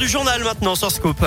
[0.00, 1.24] Du journal maintenant sur Scoop.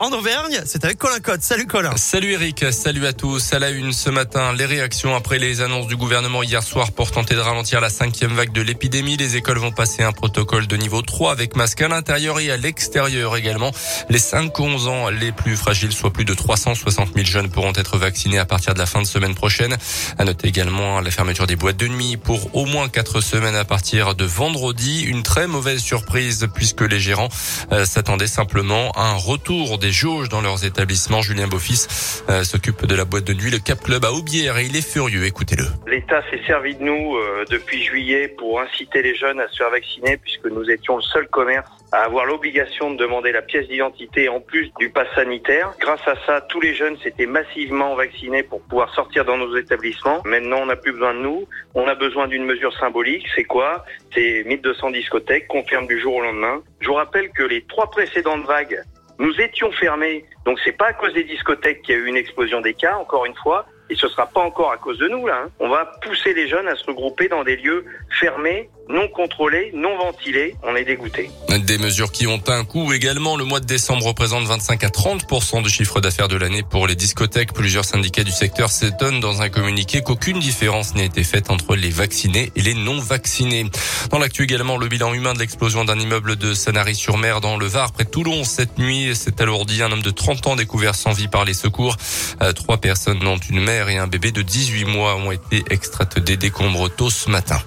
[0.00, 1.42] En Auvergne, c'est avec Colin Cotte.
[1.42, 1.94] Salut Colin.
[1.96, 3.52] Salut Eric, salut à tous.
[3.52, 7.10] À la une ce matin, les réactions après les annonces du gouvernement hier soir pour
[7.10, 9.16] tenter de ralentir la cinquième vague de l'épidémie.
[9.16, 12.56] Les écoles vont passer un protocole de niveau 3 avec masque à l'intérieur et à
[12.56, 13.72] l'extérieur également.
[14.08, 18.38] Les 5-11 ans les plus fragiles, soit plus de 360 000 jeunes pourront être vaccinés
[18.38, 19.76] à partir de la fin de semaine prochaine.
[20.18, 23.64] À noter également la fermeture des boîtes de nuit pour au moins 4 semaines à
[23.64, 25.02] partir de vendredi.
[25.02, 27.28] Une très mauvaise surprise puisque les gérants
[27.72, 31.20] euh, s'attendaient simplement à un retour des jauges dans leurs établissements.
[31.20, 31.88] Julien Beaufils
[32.30, 34.86] euh, s'occupe de la boîte de nuit, le Cap Club à Aubière et il est
[34.86, 35.24] furieux.
[35.24, 35.64] Écoutez-le.
[35.90, 39.70] L'État s'est servi de nous euh, depuis juillet pour inciter les jeunes à se faire
[39.70, 44.28] vacciner puisque nous étions le seul commerce à avoir l'obligation de demander la pièce d'identité
[44.28, 45.72] en plus du pass sanitaire.
[45.80, 50.22] Grâce à ça, tous les jeunes s'étaient massivement vaccinés pour pouvoir sortir dans nos établissements.
[50.24, 51.48] Maintenant, on n'a plus besoin de nous.
[51.74, 53.26] On a besoin d'une mesure symbolique.
[53.34, 53.84] C'est quoi?
[54.14, 56.62] C'est 1200 discothèques, confirme du jour au lendemain.
[56.80, 58.82] Je vous rappelle que les trois précédentes vagues
[59.18, 62.16] nous étions fermés, donc c'est pas à cause des discothèques qu'il y a eu une
[62.16, 65.26] explosion des cas, encore une fois, et ce sera pas encore à cause de nous
[65.26, 65.42] là.
[65.44, 65.50] Hein.
[65.60, 67.84] On va pousser les jeunes à se regrouper dans des lieux
[68.20, 71.30] fermés non contrôlé, non ventilé, on est dégoûté.
[71.66, 73.36] Des mesures qui ont un coût également.
[73.36, 76.94] Le mois de décembre représente 25 à 30% du chiffre d'affaires de l'année pour les
[76.94, 77.52] discothèques.
[77.52, 81.90] Plusieurs syndicats du secteur s'étonnent dans un communiqué qu'aucune différence n'a été faite entre les
[81.90, 83.66] vaccinés et les non vaccinés.
[84.10, 87.92] Dans l'actu également, le bilan humain de l'explosion d'un immeuble de Sanary-sur-Mer dans le Var,
[87.92, 89.82] près de Toulon, cette nuit, s'est alourdi.
[89.82, 91.96] Un homme de 30 ans découvert sans vie par les secours.
[92.40, 96.18] Euh, trois personnes, dont une mère et un bébé de 18 mois, ont été extraites
[96.18, 97.60] des décombres tôt ce matin.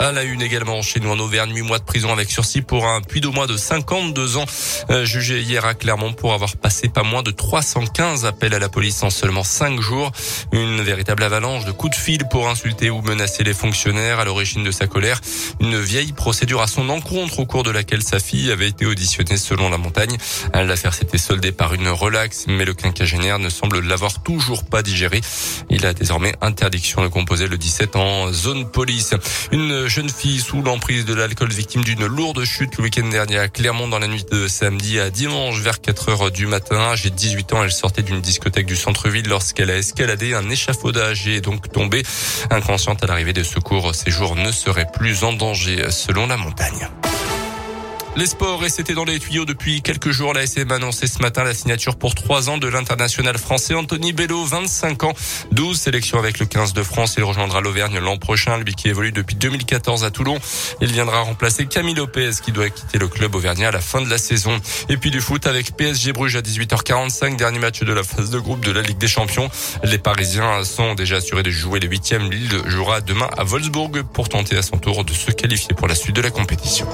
[0.00, 2.86] À la une également chez nous en Auvergne, 8 mois de prison avec sursis pour
[2.86, 4.44] un puits d'au moins de 52 ans,
[4.90, 8.68] euh, jugé hier à Clermont pour avoir passé pas moins de 315 appels à la
[8.68, 10.10] police en seulement 5 jours.
[10.52, 14.64] Une véritable avalanche de coups de fil pour insulter ou menacer les fonctionnaires à l'origine
[14.64, 15.20] de sa colère.
[15.60, 19.36] Une vieille procédure à son encontre au cours de laquelle sa fille avait été auditionnée
[19.36, 20.16] selon la montagne.
[20.52, 25.20] L'affaire s'était soldée par une relaxe, mais le quinquagénaire ne semble l'avoir toujours pas digéré.
[25.70, 29.14] Il a désormais interdiction de composer le 17 en zone police.
[29.52, 33.48] Une jeune fille sous l'emprise de l'alcool victime d'une lourde chute le week-end dernier à
[33.48, 36.94] Clermont dans la nuit de samedi à dimanche vers 4 heures du matin.
[36.94, 41.36] J'ai 18 ans, elle sortait d'une discothèque du centre-ville lorsqu'elle a escaladé un échafaudage et
[41.36, 42.02] est donc tombée.
[42.50, 46.88] Inconsciente à l'arrivée des secours, ses jours ne seraient plus en danger selon la montagne.
[48.16, 50.34] Les sports, et c'était dans les tuyaux depuis quelques jours.
[50.34, 54.12] La SM a annoncé ce matin la signature pour trois ans de l'international français Anthony
[54.12, 55.14] Bello, 25 ans,
[55.50, 57.16] 12 sélections avec le 15 de France.
[57.18, 60.38] Il rejoindra l'Auvergne l'an prochain, lui qui évolue depuis 2014 à Toulon.
[60.80, 64.08] Il viendra remplacer Camille Lopez qui doit quitter le club auvergnat à la fin de
[64.08, 64.60] la saison.
[64.88, 68.38] Et puis du foot avec PSG Bruges à 18h45, dernier match de la phase de
[68.38, 69.50] groupe de la Ligue des Champions.
[69.82, 72.30] Les Parisiens sont déjà assurés de jouer le huitième.
[72.30, 75.96] Lille jouera demain à Wolfsburg pour tenter à son tour de se qualifier pour la
[75.96, 76.86] suite de la compétition.